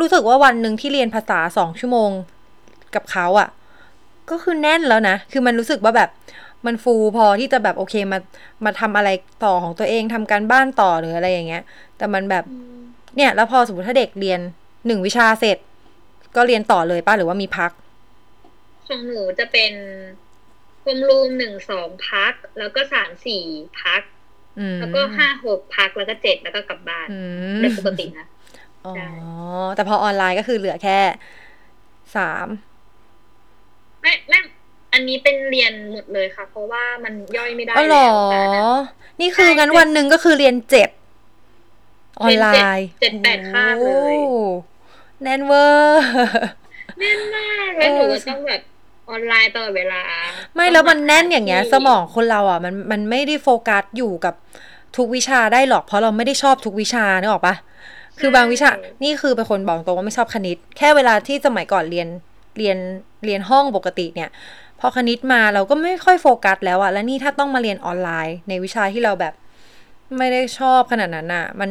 [0.00, 2.10] รู้สึกว่าวันหนึ่งที่เรียนภาษาสองชั่วโมง
[2.94, 3.48] กับเขาอะ่ะ
[4.30, 6.10] ก็คือแน่นแล้วนะ คือมันรู้สึกว่าแบบ
[6.66, 8.18] มันฟูพอที่จะแบบโอเคมา
[8.64, 9.08] มาทำอะไร
[9.44, 11.62] ต่อของตัวเองทำการบ้านต่อหรืออะไรอย่างเงี้ย
[11.96, 12.78] แต่มันแบบอืม
[13.16, 14.40] เนี่ยแล้วพอสมมติถ้าเด็กเรียน
[14.86, 15.58] หนึ่งวิชาเสร็จ
[16.36, 17.70] ก็เรียนต่อเลยป้าหรือว่ามีพัก
[18.86, 19.72] ของหนูจะเป็น
[20.80, 23.44] โฮมรูมหนึ่งสองพัก แล้วก็สามสี่
[23.82, 24.02] พัก
[24.58, 27.14] อืมแล้วก็ห้าหกพักแล้วก็เจ็ดแล้วก็กลับบ้านอื
[27.58, 28.26] โดยมปกตินะ
[28.86, 29.06] อ๋อใช่
[29.74, 30.98] แต่พอออนไลน์ก็คือเหลือแค่
[32.16, 32.46] สาม
[34.02, 34.38] ไม่ไม่
[34.92, 38.62] อันนี้เป็นเรียนหมดเลยค่ะ เพราะว่ามันย่อยไม่ได้อ๋อเหรแล้อวแต่นะ
[39.20, 40.90] นี่คือใช่งั้นวันหนึ่งก็คือเรียนเจ็ด
[42.22, 42.46] ออนไล
[42.78, 44.42] น์เจ็ดแปดคาบเลยโอ้
[45.22, 46.02] แน่นเวอร์
[46.98, 48.62] แน่นมากแล้วหนูเออก็ต้องแบบ
[49.10, 50.02] ออนไลน์ตลอดเวลา
[50.54, 54.34] ไม่แล้วมันแน่นอย่างเงี้ยที่สมองคนเราอะ มันมันไม่ได้โฟกัสอยู่กับ
[54.96, 57.54] ทุกวิชาได้หรอก เพราะเราไม่ได้ชอบทุกวิชานึกออกปะ
[58.20, 58.70] คือบางวิชา
[59.04, 62.08] นี่คือเป็นคนบอกตรงว่าไม่ชอบคณิต แค่เวลาที่สมัยก่อนเรียน
[62.58, 62.76] เรียน
[63.24, 64.30] เรียนห้องปกติเนี่ย
[64.80, 69.34] พอคณิตมาเราก็ไม่ค่อยโฟกัสแล้วอะแล้วนี่ถ้าต้องมาเรียนออนไลน์ ในวิชาที่เราแบบ
[70.18, 71.70] ไม่ได้ชอบขนาดนั้นอะมัน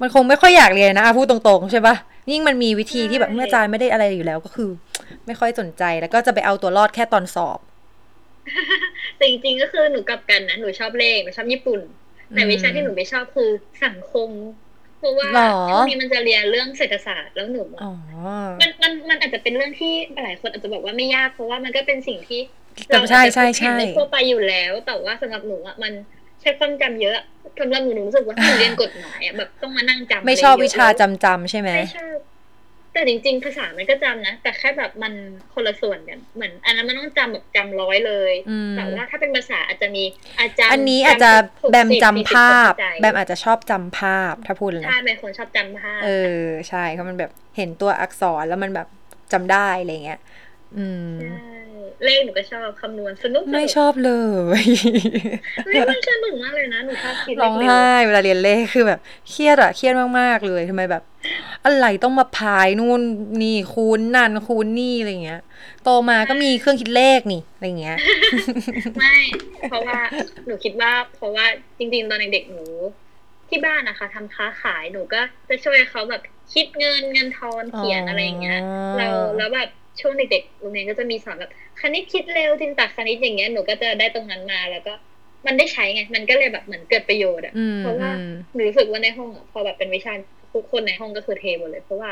[0.00, 1.94] มันคงไม่ค่อยอยากเรียนนะอะพูดตรงๆใช่ปะ
[2.30, 4.68] ยิ่งมันมีวิธีที่แบบเมื่ออาจารย์ไม่ได้อะไรอยู่แล้วก็คือ
[5.26, 7.58] ไม่ค่อยสนใจแล้วก็จะไปเอาตัวรอดแค่ตอนสอบ
[9.16, 11.80] แต่จริงๆก็คือหนูกลับกันนะหนูชอบเลขหนูชอบญี่ปุ่น
[12.34, 13.50] แต่วิชาที่หนูไม่ชอบคือ
[13.84, 14.28] สังคม
[14.65, 14.65] เพ
[15.06, 17.92] ราะว่าหรอช่วงนี้มันจะเรียนเรื่องเศรษฐศาสตร์แล้วหนูอ๋อ
[18.60, 22.40] มันมันมันอาจจะเป็นเรื่องที่หลายคนอาจจะบอกว่าไม่ยาก เพราะว่ามันก็เป็นสิ่งที่
[22.86, 25.92] แต่เราใช่อาจจะใช่เห็นใช่ในทั่วไปอยู่แล้ว แต่ว่าสำหรับหนูอะมัน
[26.40, 27.18] ใช้ความจำเยอะ
[27.60, 32.18] สำหรับหนูหนูรู้สึกว่าหนูเรียนกฎหมายอะแบบต้องมานั่งจำไม่ชอบะรเยะวิชาจำจำๆใช่ไหมไม่ชอบ
[32.96, 35.12] แต่จริง ๆ ภาษามันก็จำนะ แต่แค่แบบมัน
[35.54, 40.04] คนละส่วนกัน เหมือน อันนั้นมันต้องจำแบบจำร้อยเลยอืมแต่ว่าถ้าเป็นภาษาอาจจะมี
[40.40, 46.08] อาจารย์อันนี้อาจจะ60แบมจำภาพ40แบมอาจจะชอบจำภาพ ถ้าพูดเลยใช่นะเป็นคนชอบจำภาพ เอ
[46.42, 48.88] อ ใช่เพราะมันแบบเห็นตัวอักษรแล้วมันแบบ
[49.32, 50.20] จำได้อะไรเงี้ย
[50.78, 51.65] อืมใช่
[52.04, 54.12] เลขหนูก็ชอบคำนวณสนุกไม่ชอบเล
[54.60, 54.62] ย
[55.64, 61.02] เฮ้ยมันสนุกมากเลยนะหนูชอบคิดเลร้องขเร็วไห้เวลาเรียนเลขคือแบบเครียดอะเครียดมากๆเลยทำไมแบบ
[61.64, 63.00] อะไรต้องมาพายนู่น
[63.42, 65.42] นี่คูณนั่นคูณนี่อะไรเงี้ย
[65.84, 67.96] โตมาก็มีเครื่องคิดเลขนี่อะไรเงี้ย
[68.98, 69.16] ไม่
[69.68, 70.00] เพราะว่า
[70.46, 71.46] หนูคิดว่า เพราะว่า
[71.78, 72.66] จริงๆตอนเด็กๆหนู
[73.48, 76.22] ที่บ้านนะคะทำค้าขายหนูก็จะช่วยเขาแบบ
[76.54, 79.68] คิดเงินเงินทอนเขียนอะไรอย่างเงี้ยอ๋อเราแล้วแบบ
[80.00, 84.92] ช่วงเด็กๆโรงเรียนก็จะมีสอนแบบคณิตคิดเร็วจินตคณิตอย่างเงี้ยหนูก็จะได้ตรงนั้นมาแล้วก็
[85.46, 90.12] มันได้ใช้ไง มันก็เลยแบบเหมือนเกิดประโยชน์อะอืมเพราะว่าอืมหนูรู้สึกว่าในห้องอะพอแบบเป็นวิชา
[90.54, 92.10] ทุกคนในห้องก็คือเทหมดเลย เพราะว่า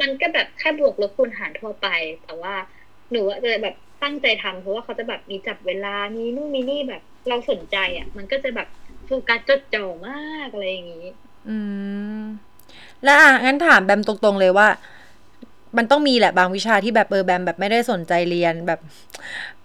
[0.00, 1.86] มันก็แบบแค่บวกลบคูณหารทั่วไป
[2.22, 2.54] แต่ว่า
[3.10, 8.68] หนูอะจะแบบตั้งใจทำเพราะว่าเขาจะแบบมีจับเวลา มีนู่นมีนี่แบบเราสนใจอะมันก็จะแบบ
[9.06, 11.06] โฟกัสจดจ่อมากอะไรอย่างนี้
[11.48, 11.56] อื
[12.20, 12.22] ม
[13.04, 14.68] แล้วอะงั้นถามแบมตรงๆเลยว่า
[15.78, 18.80] มันต้องมีแหละบางวิชาที่แบบเออแบมแบบไม่ได้สนใจเรียนแบบ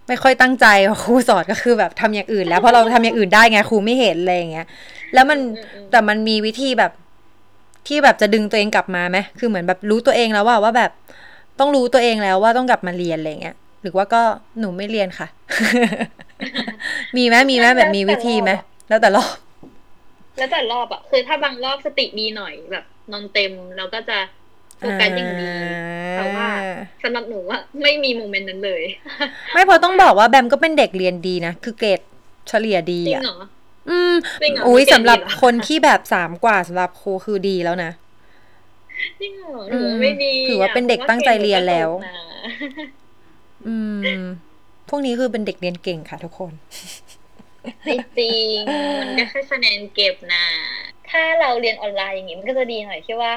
[0.08, 0.66] ไม่ค่อยตั้งใจ
[1.02, 4.66] ครูสอนก็คือแบบทำอย่างอื่น แล้วเพราะเราทำอย่างอื่นได้ไงครูไม่เห็นอะไรอย่างเงี้ย
[5.14, 6.92] แล้วมันอืมอืมแต่มันมีวิธีแบบ
[7.88, 10.90] ที่แบบจะดึงตัวเองกลับมาไหมคือเหมือนแบบรู้ตัวเองแล้วว่าว่าแบบ
[11.58, 14.22] ต้องรู้ตัวเองแล้วว่าต้องกลับมาเรียนอะไรเงี้ยหรือว่าก็
[14.60, 15.28] หนูไม่เรียนค่ะ
[17.16, 18.50] มีไหมมีไหมแบบมีวิธีไหม
[18.88, 19.30] แล้วแต่รอบ
[20.36, 24.18] แล้วแต่รอบอะคือถ้าบางรอบสติดีหน่อยแบบนอนเต็มเราก็จะ
[24.80, 25.46] โฟกัสอย่างดี
[26.16, 26.48] แต่ว่า
[27.02, 28.82] สำหรับหนูอะไม่มีโมเมนต์นั้นเลย
[29.54, 32.00] ไม่เพอต้องบอกว่าแบมก็เป็นเด็กเรียนดีนะ คือเกรด
[32.48, 33.38] เฉลี่ยดีจริงอะเหรอ
[33.90, 37.90] อืมจริงเหรออุ้ยเกรดดีสำหรับเหรอคนที่แบบสามกว่าสำหรับครูคือดีแล้วนะ
[39.20, 42.88] จริงเหรอหนูว่าไม่ดีถือว่าเป็นเด็กตั้งใจเรียนแล้วเพราะาเกรดหนูก็ตกนะ
[43.66, 43.76] อื
[44.20, 44.24] ม
[44.88, 46.52] พวกนี้คือเป็นเด็กเรียนเก่งค่ะทุกคน
[47.84, 48.56] ไม่จริง
[49.00, 50.44] มันก็แค่คะแนนเก็บนะ
[51.10, 53.32] ถ้าเราเรียนออนไลน์อย่างนี้มันก็จะดีหน่อยที่ว่า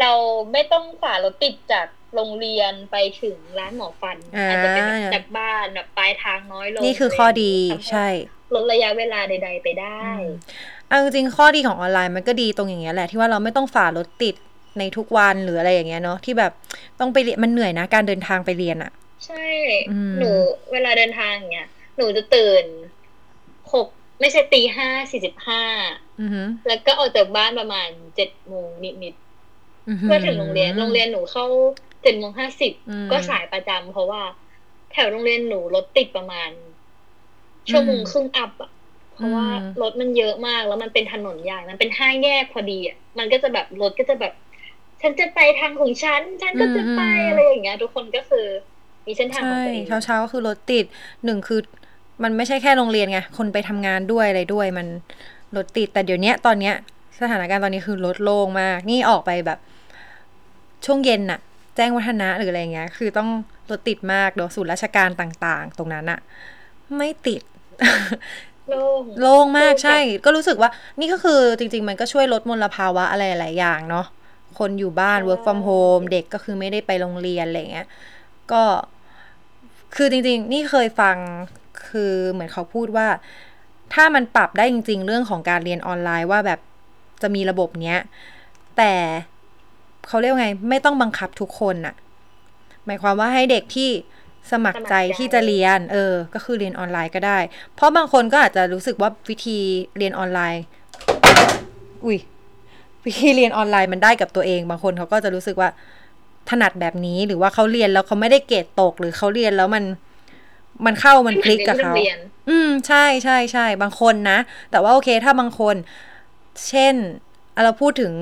[0.00, 0.12] เรา
[0.52, 8.06] ไม่ต้องฝ่ารถติดจากโรงเรียนไปถึงร้านหมอฟันอ่าอาจจะเป็นแบบจากบ้านแบบปลายทางน้อยลง นี่คือข้อดีทำห้ใช่
[8.54, 10.02] ลดระยะเวลาใด ๆ ไปได้
[10.88, 14.34] เอาจริงๆข้อดีของออนไลน์มันก็ดีตรงอย่างเงี้ยแหละที่ว่าเราไม่ต้องฝ่ารถติด
[14.78, 16.52] ในทุกวันหรืออะไรอย่างเงี้ยเนาะที่แบบ
[17.00, 18.92] ต้องไปเรียนมันเหนื่อยนะการเดินทางไปเรียนอะ
[19.26, 19.46] ใช่
[19.90, 20.30] อืมหนู
[20.72, 22.64] เวลาเดินทางอย่างเงี้ยหนูจะตื่น
[23.72, 23.86] หก
[24.20, 25.62] ไม่ใช่ตีห้าสี่สิบห้า
[26.20, 28.68] อือหือแล้วก็ออกจากบ้านประมาณเจ็ดโมง
[29.04, 29.27] นิดๆ
[30.02, 31.44] เพื่อถึงโรงเรียน โรงเรียนหนูเข้า
[32.02, 34.22] เจ็ดโมงห้าสิบอืมก็สายประจำเพราะว่า
[34.92, 36.50] แถวโรงเรียนหนูรถติดประมาณ
[37.70, 38.70] ชั่วโมงครึ่งอัพอะ
[39.14, 44.32] เพราะว่าอืมรถมันเยอะมากแล้วมันเป็นถนนใหญ่ มันเป็นห้าแยกพอดีอะมันก็จะแบบรถก็จะแบบ
[45.02, 48.46] ฉันจะไปทางของฉัน ฉันก็จะไปอะไรอย่างเงี้ย ทุกคนก็คือ
[49.06, 50.84] มีเส้นทางขอใช่งตัวเองเช้าเช้าๆก็คือรถติด
[51.24, 51.60] หนึ่งคือ
[52.22, 54.86] มันไม่ใช่แค่โรงเรียนไง คนไปทำงานด้วยอะไรด้วย มัน
[55.56, 56.74] รถติด แต่เดี๋ยวเนี้ยตอนเนี้ย
[57.20, 59.58] สถานการณ์ตอนนี้คือรถโล่งมาก นี่ออกไปแบบ
[60.86, 61.40] ช่วงเย็นน่ะ
[61.76, 63.28] แจ้งวัฒนะหรืออะไรเงี้ย คือต้อง
[63.70, 66.20] รถติดมากเดี๋ยวศูนย์ราชการต่างๆ ตรงนั้นอะ
[66.96, 67.42] ไม่ติด
[68.68, 74.06] โล่งโล่งมากโล่งใช่ ก็รู้สึกว่า นี่ก็คือจริง ๆ มันก็ช่วยลดมลภาวะอะไรหลายๆอย่างเนาะ
[74.58, 77.86] คนอยู่บ้าน work from home เด็กก็คือไม่ได้ไปโรงเรียนอะไรเงี้ย
[78.52, 78.62] ก็
[79.96, 81.16] คือจริง ๆ นี่เคยฟัง
[81.88, 83.08] คือเหมือนเขาพูดว่า
[83.94, 86.60] ถ้ามันปรับได้จริง ๆ เรื่องของการเรียนออนไลน์ว่าแบบ
[87.22, 87.98] จะมีระบบเนี้ย
[88.76, 88.92] แต่
[90.08, 91.94] เขาเรียกว่าไง ไม่ต้องบังคับทุกคนน่ะ
[92.86, 93.90] หมายความว่าให้เด็กที่
[94.52, 97.38] สมัครใจสมัครใจที่จะเรียน เออ ก็คือเรียนออนไลน์ก็ได้
[97.74, 99.58] เพราะบางคนก็อาจจะรู้สึกว่าวิธี
[99.96, 100.64] เรียนออนไลน์
[102.04, 102.18] อุ้ย
[103.06, 105.68] วิธีเรียนออนไลน์มันได้กับตัวเอง บางคนเขาก็จะรู้สึกว่า
[106.48, 109.84] ถนัดแบบนี้หรือว่าเขาเรียนแล้วเขาไม่ได้เกรดตก หรือเขาเรียนแล้วมัน
[110.86, 112.18] มันเข้ามันคลิกกับเขาไม่หมือนเรียน
[112.48, 114.38] อืม ใช่ใช่ใช่ บางคนนะ
[114.70, 115.76] แต่ว่าโอเค ถ้าบางคน
[116.68, 116.94] เช่น
[117.54, 118.12] อะเราพูดถึง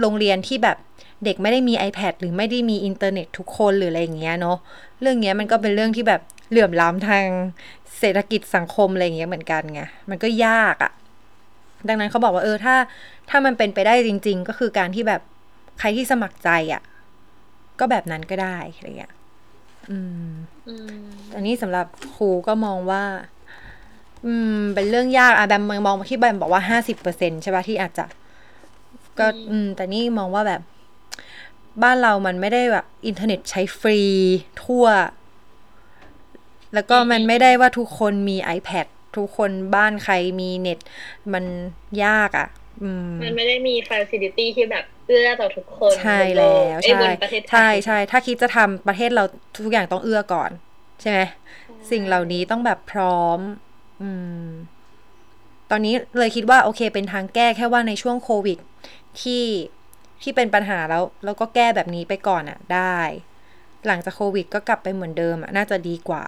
[0.00, 0.76] โรงเรียนที่แบบ
[1.24, 4.58] เด็กไม่ได้มี iPad หรือไม่ได้มีอินเทอร์เน็ตทุกคนหรืออะไรอย่างเงี้ยเนาะ
[5.00, 7.24] เรื่องเนี้ยมันก็เป็นเรื่องที่แบบเหลื่อมล้ำทาง
[7.98, 10.92] เศรษฐกิจสังคมอะไรอย่างเงี้ยเหมือนกันไงมันก็ยากอะ่ะ
[11.88, 12.76] ดังนั้นเขาบอกว่าเออถ้า
[13.30, 15.20] ถ้ามันเป็นไปได้จริง ๆ ก็คือการที่แบบ
[15.78, 16.82] ใครที่สมัครใจอะ่ะ
[17.80, 19.12] ก็แบบนั้นก็ได้อะไรอย่างเงี้ย
[19.90, 20.30] อืม
[20.68, 21.02] อืม
[21.34, 23.02] อันนี้สำหรับครูก็มองว่า
[24.26, 28.04] อืม เป็นเรื่องยากอะแบมมองที่แบมบอกว่าห้าสิบเปอร์เซ็นต์ใช่ปะที่อาจจะ
[29.18, 30.60] ก็ อืม แต่นี่มองว่าแบบ
[31.82, 34.00] บ้านเรามันไม่ได้แบบอินเทอร์เน็ตใช้ฟรี
[34.64, 34.86] ทั่ว
[36.74, 40.78] แล้วก็มันไม่ได้ว่าทุกคนมี iPad ทุกคนบ้านใครมีเน็ต
[41.32, 41.44] มัน
[42.04, 42.48] ยากอะ่ะ
[42.82, 49.24] อืมมันไม่ได้มีฟ a ซิลิตี้ที่แบบเอื้อต่อทุกคนใช่แล้วเอ้ยใช่บนประเทศไทยใช่ใช่ถ้าคิดจะทำประเทศเรา
[49.64, 50.50] ทุกอย่างต้องเอื้อก่อน
[51.00, 51.20] ใช่ไหม
[51.90, 53.40] สิ่งเหล่านี้ต้องแบบพร้อม
[54.02, 54.10] อื
[54.44, 54.46] ม
[55.70, 58.58] ตอนนี้เลยคิดว่าโอเคเป็นทางแก้แค่ว่าในช่วงโควิด
[59.22, 59.44] ที่
[60.22, 62.98] ที่เป็นปัญหาแล้วแล้วก็แก้แบบนี้ไปก่อนอะได้
[63.86, 66.24] หลังจากโควิดก็กลับไปเหมือนเดิมอะน่าจะดีกว่า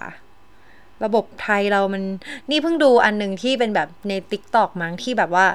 [1.04, 2.02] ระบบไทยเรามัน
[2.50, 5.46] นี่เพิ่งดูอันหนึ่งที่เป็นแบบในติ๊กตอกมั้งที่แบบว่า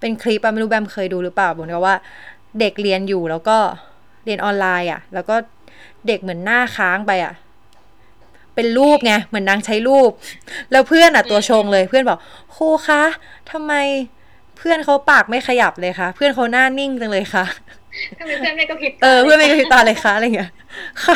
[0.00, 1.96] เป็นคลิปอะไม่รู้แบมเคยดูหรือเปล่าเหมือกว่า
[2.60, 3.58] เด็กเรียนอยู่แล้วก็
[4.24, 5.34] เรียนออนไลน์อะแล้วก็
[6.06, 7.34] เด็กเหมือนหน้าค้างไปอะ
[8.54, 10.10] เป็นรูปไงเหมือนนางใช้รูป
[10.72, 12.18] แล้วเพื่อนอะตัวชงเลยเพื่อนบอก
[12.56, 13.02] ครูคะ
[13.50, 13.72] ทำไม
[14.56, 17.44] เพื่อนเขาปากไม่ขยับเลยคะเพื่อนเขาหน้านิ่งจังเลยคะ
[18.18, 20.50] ทำไมเพื่อนไม่กระพริบตาเออเพื่อนไม่กระพริบตาเลยคะอะไรเงี้ย
[21.04, 21.06] ข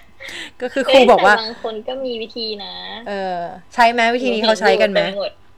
[0.00, 2.74] ำก็คือครูบอกว่าเยแต่บางคนก็มีวิธีนะ
[3.08, 3.38] เออ
[3.74, 5.00] ใช้ไหมวิธีนี้เขาใช้กันไหม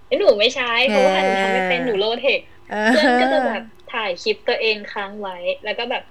[0.08, 6.02] เอ้ยหนูไม่ใช้เพราะว่าหนูทำไม่เป็นหนูโลเทคเอเพื่อนก็จะอแบบถ่ายคลิปตัวเองค้างไว้ แล้วก็แบบ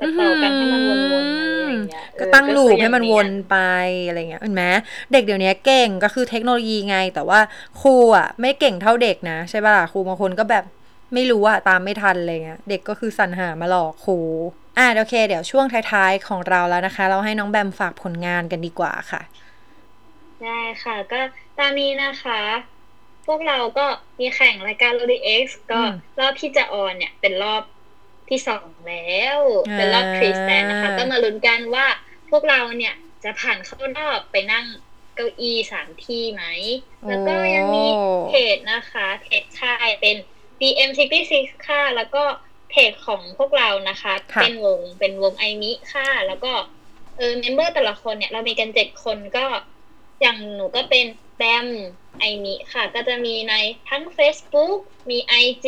[0.00, 3.56] ตัดต่อกันให้มันวนๆอะไรอย่างเงี้ยก็ตั้งเออลูปคือให้มันอย่างวนไป
[4.06, 4.64] อะไรเงี้ยเห็นไหม
[5.12, 7.40] เด็กเดี๋ยวนี้เก่งก็คือเทคโนโลยีไง แต่ว่า
[7.80, 10.64] ครูอะ ไม่เก่งเท่าเด็กนะ ใช่ป่ะครูบางคนก็แบบ
[11.12, 14.18] ไม่รู้อะตามไม่ทันอะไรเงี้ยเด็กก็คือสรรหามาหลอกครู
[14.78, 19.22] อะโอเค เดี๋ยวช่วงท้ายๆของเราแล้วนะคะ เราให้น้องแบมฝากผลงานกันดีกว่าค่ะ
[20.42, 21.20] ได้ค่ะ ก็
[21.58, 22.40] ตอนนี้นะคะ
[23.26, 23.86] พวกเราก็
[24.20, 25.90] มีแข่งรายการ l o d X ก็อืม
[26.20, 27.62] รอบที่จะออนเนี่ย เป็นรอบ
[28.28, 29.38] ที่สองแล้ว
[29.68, 31.86] อ่าเป็นรอบคริสแตนนะคะ ก็มาลุ้นกันว่า
[32.30, 34.66] พวกเราเนี่ยจะผ่านเข้ารอบไปนั่ง
[35.14, 36.44] เก้าอี้สามที่ไหม
[37.08, 37.86] แล้วก็ยังมี
[38.26, 40.16] เพจนะคะเพจค่ายเป็น
[40.60, 41.32] BM66
[41.68, 42.24] ค่ะ แล้วก็
[42.70, 46.52] เพจของพวกเรานะคะค่ะเป็นวงเป็นวงไอมิค่ะ แล้วก็
[47.16, 49.46] เออ member แต่ละคนเนี่ย เรามีกันเจ็ดคนก็
[50.20, 51.06] อย่างหนูก็เป็น
[51.38, 51.66] แบม
[52.18, 53.54] ไอมิค่ะ ก็จะมีใน
[53.88, 54.78] ทั้ง Facebook
[55.10, 55.66] มี IG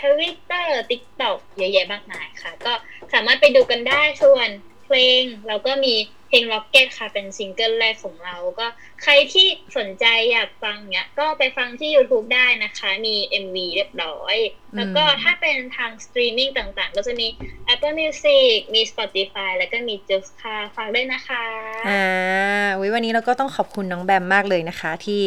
[0.00, 2.72] Twitter TikTok เยอะแยะมากมายค่ะ ก็
[3.12, 4.48] สามารถไปดูกันได้ส่วน
[4.86, 5.94] เพลง เราก็มี
[6.28, 8.66] เพลง Rocket ค่ะเป็นซิงเกิลแรกของเราก็
[9.02, 9.46] ใครที่
[9.76, 14.36] สนใจอยากฟังเนี้ย ก็ไปฟังที่ YouTube ได้นะคะ มี MV เรียบร้อย
[14.76, 17.26] แล้วก็ถ้าเป็นทางสตรีมมิ่งต่างๆ ก็จะมี
[17.72, 21.44] Apple Music มี Spotify แล้วก็มี j u s t ค่ะฟังได้วยนะคะ
[21.88, 25.22] อ่าอุ๊ยวันนี้เราก็ต้องขอบคุณน้องแบมมากเลยนะคะ ที่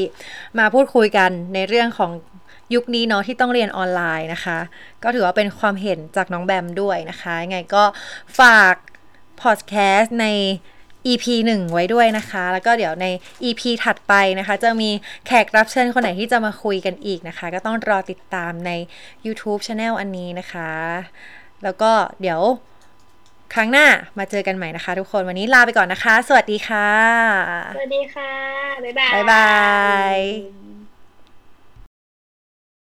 [0.60, 2.12] มาพูดคุยกันในเรื่องของ
[2.76, 4.60] ยุคนี้เนาะที่ต้องเรียนออนไลน์นะคะ
[5.04, 7.84] ก็ถือว่าเป็นความเห็นจากน้องแบมด้วยนะคะยังไงก็
[8.40, 8.76] ฝาก
[9.44, 10.28] พอดแคสต์ใน
[11.08, 13.06] EP 1 ไว้ด้วยนะคะ แล้วก็เดี๋ยวใน
[13.44, 14.90] EP ถัดไปนะคะ จะมี
[15.26, 18.72] แขกรับเชิญคนไหนที่จะมาคุยกันอีกนะคะ ก็ต้องรอติดตามใน
[19.26, 20.72] YouTube Channel อันนี้นะคะ
[21.64, 22.42] แล้วก็เดี๋ยว
[23.54, 26.90] ครั้งหน้ามาเจอกันใหม่นะคะทุกคนวันนี้ลาไปก่อนนะคะ สวัสดีค่ะ
[27.76, 28.34] สวัสดีค่ะ
[28.84, 29.48] บ๊ายบาย บ๊ายบา
[30.16, 30.69] ย